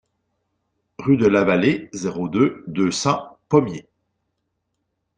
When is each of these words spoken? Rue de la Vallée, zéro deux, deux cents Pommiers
Rue 0.97 1.15
de 1.17 1.27
la 1.27 1.43
Vallée, 1.43 1.87
zéro 1.93 2.27
deux, 2.27 2.63
deux 2.67 2.89
cents 2.89 3.37
Pommiers 3.49 3.87